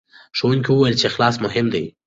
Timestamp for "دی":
1.73-1.83